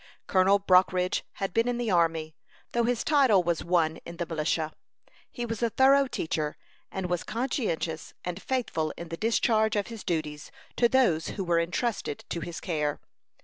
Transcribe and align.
Colonel 0.25 0.57
Brockridge 0.57 1.21
had 1.33 1.53
been 1.53 1.67
in 1.67 1.77
the 1.77 1.91
army, 1.91 2.35
though 2.71 2.85
his 2.85 3.03
title 3.03 3.43
was 3.43 3.63
won 3.63 3.97
in 3.97 4.17
the 4.17 4.25
militia. 4.25 4.73
He 5.29 5.45
was 5.45 5.61
a 5.61 5.69
thorough 5.69 6.07
teacher, 6.07 6.57
and 6.91 7.07
was 7.07 7.23
conscientious 7.23 8.15
and 8.25 8.41
faithful 8.41 8.91
in 8.97 9.09
the 9.09 9.15
discharge 9.17 9.75
of 9.75 9.85
his 9.89 10.03
duties 10.03 10.49
to 10.77 10.89
those 10.89 11.27
who 11.27 11.43
were 11.43 11.59
intrusted 11.59 12.25
to 12.29 12.39
his 12.39 12.59
care. 12.59 12.99